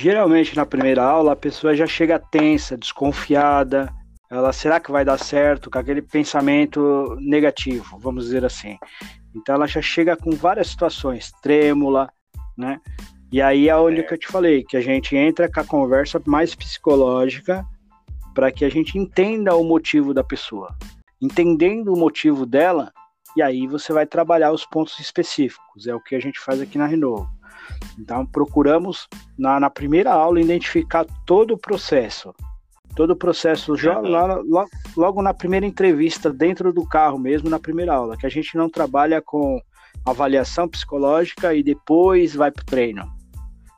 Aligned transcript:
Geralmente 0.00 0.56
na 0.56 0.64
primeira 0.64 1.04
aula 1.04 1.32
a 1.32 1.36
pessoa 1.36 1.76
já 1.76 1.86
chega 1.86 2.18
tensa, 2.18 2.74
desconfiada, 2.74 3.92
ela 4.30 4.50
será 4.50 4.80
que 4.80 4.90
vai 4.90 5.04
dar 5.04 5.18
certo 5.18 5.70
com 5.70 5.78
aquele 5.78 6.00
pensamento 6.00 7.18
negativo, 7.20 7.98
vamos 7.98 8.24
dizer 8.24 8.42
assim. 8.42 8.78
Então 9.36 9.56
ela 9.56 9.66
já 9.66 9.82
chega 9.82 10.16
com 10.16 10.30
várias 10.30 10.68
situações, 10.68 11.30
trêmula, 11.42 12.08
né? 12.56 12.80
E 13.30 13.42
aí 13.42 13.68
é 13.68 13.76
onde 13.76 14.00
é. 14.00 14.02
que 14.02 14.14
eu 14.14 14.18
te 14.18 14.26
falei, 14.26 14.64
que 14.64 14.74
a 14.74 14.80
gente 14.80 15.14
entra 15.14 15.52
com 15.52 15.60
a 15.60 15.66
conversa 15.66 16.18
mais 16.24 16.54
psicológica 16.54 17.62
para 18.34 18.50
que 18.50 18.64
a 18.64 18.70
gente 18.70 18.96
entenda 18.96 19.54
o 19.54 19.62
motivo 19.62 20.14
da 20.14 20.24
pessoa. 20.24 20.74
Entendendo 21.20 21.92
o 21.92 21.98
motivo 21.98 22.46
dela, 22.46 22.90
e 23.36 23.42
aí 23.42 23.66
você 23.66 23.92
vai 23.92 24.06
trabalhar 24.06 24.50
os 24.50 24.64
pontos 24.64 24.98
específicos. 24.98 25.86
É 25.86 25.94
o 25.94 26.00
que 26.00 26.14
a 26.14 26.20
gente 26.20 26.40
faz 26.40 26.58
aqui 26.58 26.78
na 26.78 26.86
Renovo. 26.86 27.28
Então 28.00 28.24
procuramos 28.24 29.06
na, 29.38 29.60
na 29.60 29.68
primeira 29.68 30.12
aula 30.12 30.40
identificar 30.40 31.04
todo 31.26 31.54
o 31.54 31.58
processo. 31.58 32.34
Todo 32.96 33.10
o 33.10 33.16
processo 33.16 33.76
já 33.76 33.98
lá, 34.00 34.42
lá, 34.42 34.64
logo 34.96 35.22
na 35.22 35.32
primeira 35.32 35.66
entrevista, 35.66 36.32
dentro 36.32 36.72
do 36.72 36.84
carro 36.84 37.18
mesmo, 37.18 37.48
na 37.48 37.58
primeira 37.58 37.94
aula, 37.94 38.16
que 38.16 38.26
a 38.26 38.30
gente 38.30 38.56
não 38.56 38.68
trabalha 38.68 39.22
com 39.22 39.60
avaliação 40.04 40.66
psicológica 40.66 41.54
e 41.54 41.62
depois 41.62 42.34
vai 42.34 42.50
para 42.50 42.62
o 42.62 42.66
treino. 42.66 43.06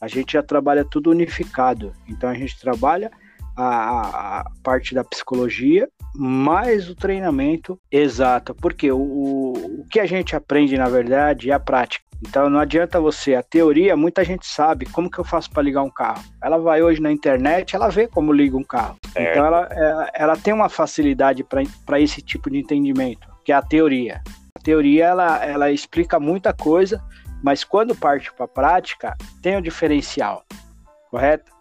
A 0.00 0.08
gente 0.08 0.34
já 0.34 0.42
trabalha 0.42 0.84
tudo 0.84 1.10
unificado. 1.10 1.92
Então 2.08 2.30
a 2.30 2.34
gente 2.34 2.58
trabalha 2.58 3.10
a, 3.56 4.40
a 4.40 4.44
parte 4.62 4.94
da 4.94 5.04
psicologia 5.04 5.88
mais 6.14 6.88
o 6.88 6.94
treinamento 6.94 7.78
exato. 7.90 8.54
Porque 8.54 8.90
o, 8.90 8.98
o 9.00 9.86
que 9.90 9.98
a 9.98 10.06
gente 10.06 10.36
aprende, 10.36 10.76
na 10.76 10.88
verdade, 10.88 11.50
é 11.50 11.54
a 11.54 11.60
prática. 11.60 12.04
Então 12.26 12.48
não 12.48 12.58
adianta 12.58 13.00
você, 13.00 13.34
a 13.34 13.42
teoria, 13.42 13.96
muita 13.96 14.24
gente 14.24 14.46
sabe 14.46 14.86
como 14.86 15.10
que 15.10 15.18
eu 15.18 15.24
faço 15.24 15.50
para 15.50 15.62
ligar 15.62 15.82
um 15.82 15.90
carro. 15.90 16.22
Ela 16.42 16.56
vai 16.58 16.82
hoje 16.82 17.00
na 17.00 17.12
internet, 17.12 17.76
ela 17.76 17.88
vê 17.88 18.06
como 18.06 18.32
liga 18.32 18.56
um 18.56 18.64
carro. 18.64 18.96
É. 19.14 19.30
Então 19.30 19.44
ela, 19.44 19.68
ela, 19.70 20.10
ela, 20.14 20.36
tem 20.36 20.54
uma 20.54 20.68
facilidade 20.68 21.44
para 21.44 22.00
esse 22.00 22.22
tipo 22.22 22.50
de 22.50 22.58
entendimento, 22.58 23.28
que 23.44 23.52
é 23.52 23.54
a 23.54 23.62
teoria. 23.62 24.22
A 24.56 24.62
teoria 24.62 25.06
ela, 25.06 25.44
ela 25.44 25.70
explica 25.70 26.18
muita 26.18 26.54
coisa, 26.54 27.02
mas 27.42 27.62
quando 27.62 27.94
parte 27.94 28.32
para 28.32 28.46
a 28.46 28.48
prática, 28.48 29.14
tem 29.42 29.56
o 29.56 29.62
diferencial, 29.62 30.44
correto? 31.10 31.53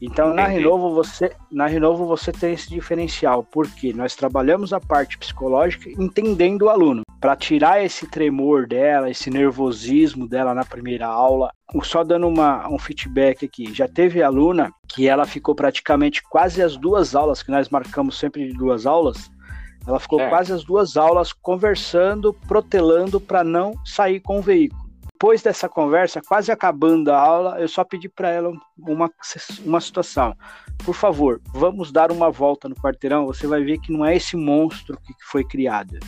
Então 0.00 0.34
na 0.34 0.46
Renovo 0.46 0.94
você 0.94 1.32
na 1.50 1.66
Renovo 1.66 2.04
você 2.04 2.30
tem 2.30 2.52
esse 2.52 2.68
diferencial, 2.68 3.42
porque 3.42 3.92
nós 3.92 4.14
trabalhamos 4.14 4.72
a 4.72 4.80
parte 4.80 5.16
psicológica 5.16 5.90
entendendo 5.90 6.62
o 6.62 6.68
aluno, 6.68 7.02
para 7.20 7.34
tirar 7.34 7.82
esse 7.82 8.06
tremor 8.06 8.66
dela, 8.66 9.10
esse 9.10 9.30
nervosismo 9.30 10.28
dela 10.28 10.54
na 10.54 10.64
primeira 10.64 11.06
aula. 11.06 11.50
Só 11.82 12.04
dando 12.04 12.28
uma, 12.28 12.68
um 12.68 12.78
feedback 12.78 13.46
aqui, 13.46 13.72
já 13.74 13.88
teve 13.88 14.22
aluna 14.22 14.70
que 14.86 15.08
ela 15.08 15.24
ficou 15.24 15.54
praticamente 15.54 16.22
quase 16.22 16.62
as 16.62 16.76
duas 16.76 17.14
aulas 17.14 17.42
que 17.42 17.50
nós 17.50 17.68
marcamos 17.68 18.18
sempre 18.18 18.46
de 18.46 18.52
duas 18.52 18.86
aulas. 18.86 19.30
Ela 19.86 19.98
ficou 19.98 20.20
é. 20.20 20.28
quase 20.28 20.52
as 20.52 20.64
duas 20.64 20.96
aulas 20.96 21.32
conversando, 21.32 22.32
protelando 22.46 23.20
para 23.20 23.42
não 23.42 23.72
sair 23.84 24.20
com 24.20 24.38
o 24.38 24.42
veículo 24.42 24.85
depois 25.16 25.40
dessa 25.40 25.66
conversa, 25.66 26.20
quase 26.20 26.52
acabando 26.52 27.10
a 27.10 27.18
aula, 27.18 27.58
eu 27.58 27.66
só 27.66 27.82
pedi 27.82 28.06
para 28.06 28.28
ela 28.28 28.52
uma, 28.78 29.10
uma 29.64 29.80
situação. 29.80 30.36
Por 30.84 30.94
favor, 30.94 31.40
vamos 31.54 31.90
dar 31.90 32.12
uma 32.12 32.30
volta 32.30 32.68
no 32.68 32.74
quarteirão. 32.74 33.24
Você 33.24 33.46
vai 33.46 33.64
ver 33.64 33.78
que 33.78 33.90
não 33.90 34.04
é 34.04 34.14
esse 34.14 34.36
monstro 34.36 34.98
que 35.00 35.14
foi 35.30 35.42
criado 35.42 35.98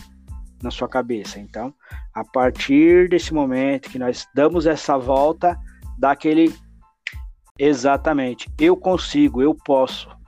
na 0.61 0.69
sua 0.69 0.87
cabeça. 0.87 1.39
Então, 1.39 1.73
a 2.13 2.23
partir 2.23 3.09
desse 3.09 3.33
momento 3.33 3.89
que 3.89 3.97
nós 3.97 4.27
damos 4.35 4.67
essa 4.67 4.95
volta, 4.95 5.57
dá 5.97 6.11
aquele 6.11 6.53
exatamente, 7.57 8.47
eu 8.59 8.77
consigo, 8.77 9.41
eu 9.41 9.55
posso. 9.55 10.07